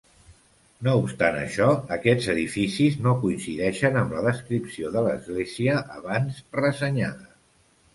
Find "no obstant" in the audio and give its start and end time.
0.87-1.37